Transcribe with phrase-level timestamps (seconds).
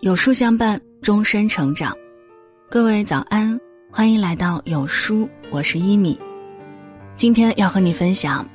[0.00, 1.96] 有书相伴，终身成长。
[2.68, 3.58] 各位早安，
[3.90, 6.18] 欢迎来到有书，我是一米。
[7.16, 8.46] 今天要和你分享，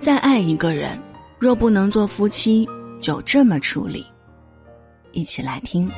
[0.00, 0.98] 再爱一个人，
[1.38, 2.66] 若不能做夫妻，
[2.98, 4.06] 就这么处理。
[5.12, 5.84] 一起来听。
[5.84, 5.92] 你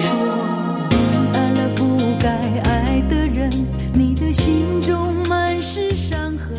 [0.00, 0.16] 说
[0.88, 0.96] 你
[1.34, 2.30] 爱了不该
[2.62, 3.50] 爱的人，
[3.92, 6.56] 你的心中满是伤痕。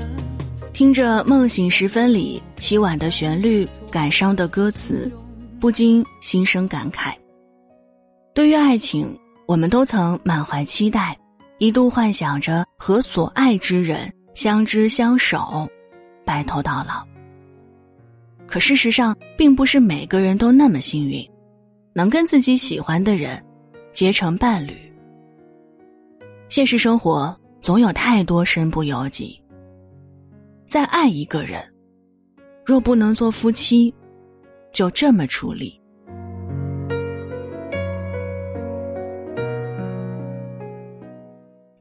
[0.74, 5.12] 听着《梦醒时分》里凄婉的旋律，感伤的歌词。
[5.60, 7.14] 不禁心生感慨。
[8.34, 11.18] 对于爱情，我们都曾满怀期待，
[11.58, 15.68] 一度幻想着和所爱之人相知相守，
[16.26, 17.06] 白头到老。
[18.48, 21.28] 可事实上，并不是每个人都那么幸运，
[21.94, 23.44] 能跟自己喜欢的人
[23.92, 24.76] 结成伴侣。
[26.48, 29.40] 现实生活总有太多身不由己。
[30.68, 31.62] 再爱一个人，
[32.66, 33.94] 若不能做夫妻。
[34.80, 35.78] 就这么处理。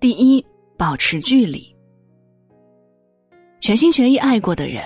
[0.00, 0.44] 第一，
[0.76, 1.72] 保持距离。
[3.60, 4.82] 全心全意爱过的人，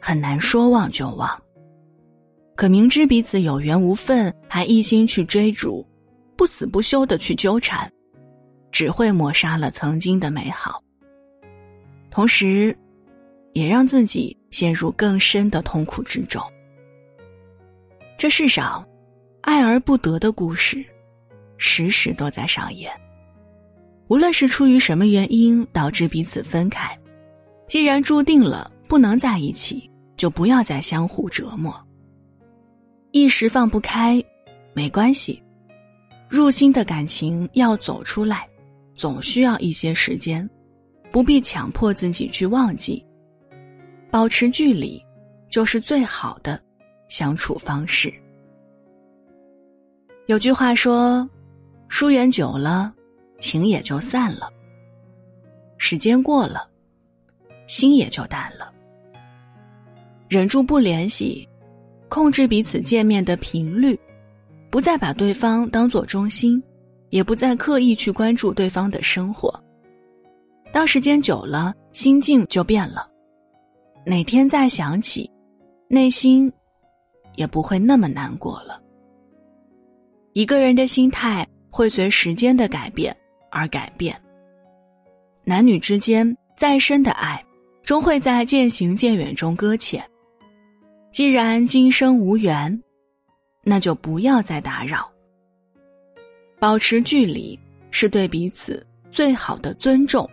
[0.00, 1.28] 很难说忘就忘。
[2.54, 5.84] 可明知彼此有缘无分，还一心去追逐，
[6.36, 7.92] 不死不休的去纠缠，
[8.70, 10.80] 只会抹杀了曾经的美好，
[12.08, 12.72] 同时，
[13.52, 16.40] 也让自己陷入更深的痛苦之中。
[18.20, 18.86] 这世上，
[19.40, 20.84] 爱而不得的故事，
[21.56, 22.92] 时时都在上演。
[24.08, 26.94] 无论是出于什么原因导致彼此分开，
[27.66, 31.74] 既然注定了不能在一起，就不要再相互折磨。
[33.12, 34.22] 一时放不开，
[34.74, 35.42] 没关系。
[36.28, 38.46] 入心的感情要走出来，
[38.94, 40.46] 总需要一些时间，
[41.10, 43.02] 不必强迫自己去忘记。
[44.10, 45.02] 保持距离，
[45.48, 46.62] 就是最好的。
[47.10, 48.10] 相处方式，
[50.26, 51.28] 有句话说
[51.90, 52.94] ：“疏远久了，
[53.40, 54.46] 情也就散了；
[55.76, 56.66] 时间过了，
[57.66, 58.72] 心也就淡了。”
[60.30, 61.46] 忍住不联系，
[62.08, 63.98] 控制彼此见面的频率，
[64.70, 66.62] 不再把对方当做中心，
[67.08, 69.52] 也不再刻意去关注对方的生活。
[70.72, 73.10] 当时间久了，心境就变了。
[74.06, 75.28] 哪天再想起，
[75.88, 76.50] 内心。
[77.34, 78.80] 也不会那么难过了。
[80.32, 83.16] 一个人的心态会随时间的改变
[83.50, 84.16] 而改变。
[85.44, 87.42] 男女之间再深的爱，
[87.82, 90.04] 终会在渐行渐远中搁浅。
[91.10, 92.80] 既然今生无缘，
[93.64, 95.10] 那就不要再打扰。
[96.60, 97.58] 保持距离
[97.90, 100.28] 是对彼此最好的尊重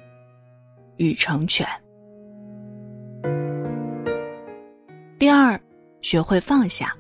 [0.98, 1.68] 与成全。
[5.18, 5.60] 第二。
[6.02, 6.94] 学会放下。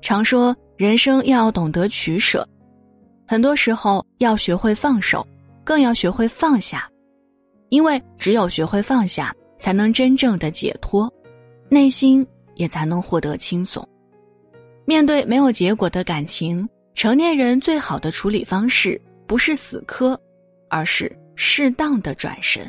[0.00, 2.46] 常说人生要懂得取舍，
[3.26, 5.26] 很多时候要学会放手，
[5.62, 6.90] 更要学会放下，
[7.68, 11.12] 因为只有学会放下，才能真正的解脱，
[11.68, 12.26] 内心
[12.56, 13.86] 也才能获得轻松。
[14.84, 20.20] 面对没有结果的感情，成年人最好的处理方式不是死磕，
[20.68, 22.68] 而是适当的转身。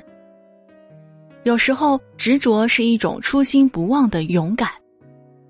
[1.43, 4.69] 有时候执着是一种初心不忘的勇敢，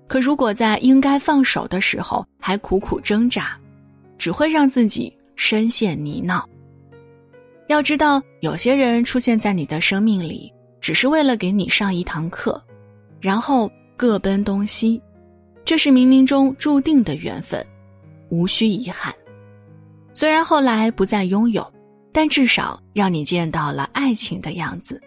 [0.08, 3.56] 可如果在应该放手的时候还苦苦挣扎，
[4.18, 6.42] 只会让自己深陷泥淖。
[7.68, 12.60] 要知道，有些人出现在你的生命里，只是为了给你上一堂课，
[13.20, 15.00] 然后各奔东西，
[15.64, 17.64] 这是冥冥中注定的缘分，
[18.30, 19.14] 无需遗憾。
[20.12, 21.72] 虽然后来不再拥有，
[22.12, 25.00] 但至少让你见到了爱情的样子。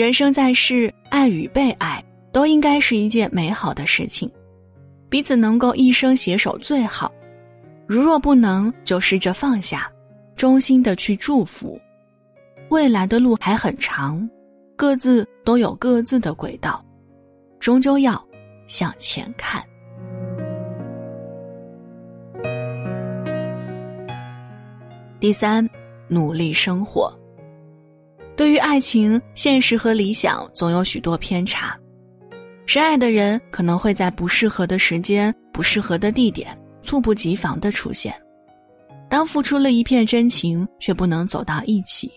[0.00, 2.02] 人生在世，爱与被爱
[2.32, 4.32] 都应该是一件美好的事情，
[5.10, 7.12] 彼此能够一生携手最好。
[7.86, 9.92] 如若不能，就试着放下，
[10.34, 11.78] 衷心的去祝福。
[12.70, 14.26] 未来的路还很长，
[14.74, 16.82] 各自都有各自的轨道，
[17.58, 18.26] 终究要
[18.68, 19.62] 向前看。
[25.20, 25.68] 第三，
[26.08, 27.14] 努力生活。
[28.40, 31.78] 对于爱情，现实和理想总有许多偏差。
[32.64, 38.18] 深爱的人可能会在不适合的时间、不适合的地点，猝不及防的出现。
[39.10, 42.10] 当付出了一片真情，却不能走到一起，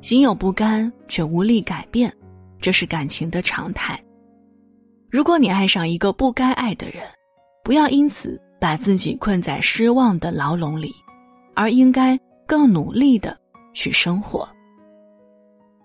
[0.00, 2.12] 心有不甘，却无力改变，
[2.60, 3.96] 这是感情的常态。
[5.08, 7.04] 如果你爱上一个不该爱的人，
[7.62, 10.92] 不要因此把自己困在失望的牢笼里，
[11.54, 12.18] 而应该
[12.48, 13.38] 更努力的
[13.74, 14.48] 去生活。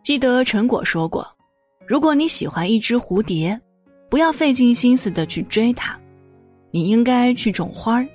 [0.10, 1.24] 记得陈果说过
[1.86, 3.62] ：“如果你喜欢一只蝴蝶，
[4.10, 5.96] 不要费尽心思的去追它，
[6.72, 8.08] 你应该去种花儿，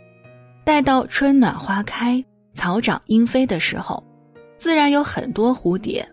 [0.64, 2.20] 待到春暖花开、
[2.52, 4.02] 草长莺飞的时候，
[4.58, 6.05] 自然有很多蝴蝶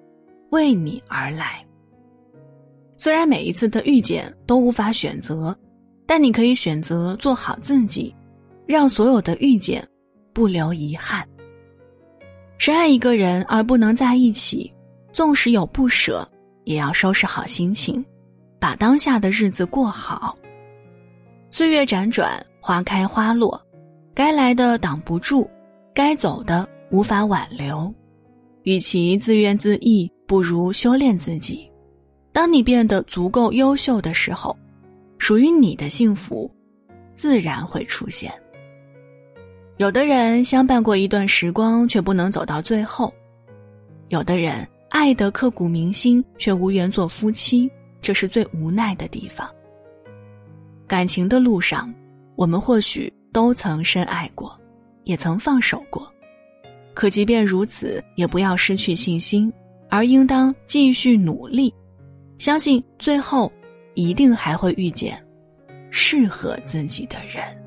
[0.51, 1.65] 为你而来。
[2.95, 5.57] 虽然每一次的遇见都无法选择，
[6.05, 8.15] 但你可以选择做好自己，
[8.67, 9.83] 让所有的遇见
[10.31, 11.27] 不留遗憾。
[12.59, 14.71] 深爱一个人而不能在一起，
[15.11, 16.27] 纵使有不舍，
[16.63, 18.03] 也要收拾好心情，
[18.59, 20.37] 把当下的日子过好。
[21.49, 23.61] 岁月辗转，花开花落，
[24.13, 25.49] 该来的挡不住，
[25.93, 27.93] 该走的无法挽留。
[28.63, 31.69] 与其自怨自艾，不如修炼自己。
[32.31, 34.55] 当你变得足够优秀的时候，
[35.17, 36.49] 属于你的幸福，
[37.13, 38.31] 自然会出现。
[39.77, 43.11] 有的人相伴过一段时光，却不能走到最后；
[44.09, 47.71] 有的人爱得刻骨铭心，却无缘做夫妻，
[48.01, 49.49] 这是最无奈的地方。
[50.85, 51.91] 感情的路上，
[52.35, 54.59] 我们或许都曾深爱过，
[55.05, 56.11] 也曾放手过，
[56.93, 59.51] 可即便如此，也不要失去信心，
[59.89, 61.73] 而应当继续努力。
[62.37, 63.49] 相信最后，
[63.93, 65.17] 一定还会遇见
[65.89, 67.60] 适合自己的人。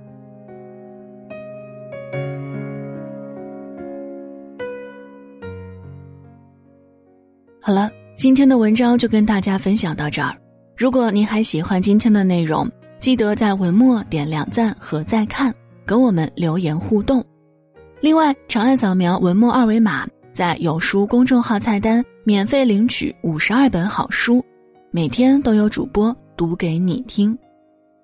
[7.66, 10.36] 好了，今天的文章就跟大家分享到这儿。
[10.76, 12.70] 如果您还喜欢今天的内容，
[13.00, 15.50] 记得在文末点亮赞和再看，
[15.86, 17.24] 跟我们留言互动。
[18.02, 24.44] 另外，长按扫描文末二维码，在有书公众号菜单免费领取五十二本好书。
[24.90, 27.34] 每天都有主播读给你听，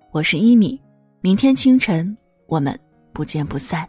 [0.09, 0.81] 我是一米，
[1.21, 2.17] 明天清晨
[2.47, 2.75] 我们
[3.13, 3.87] 不见不散。